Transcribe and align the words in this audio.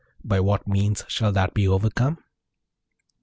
By 0.23 0.39
what 0.39 0.67
means 0.67 1.05
shall 1.07 1.31
that 1.33 1.53
be 1.53 1.67
overcome?' 1.67 2.17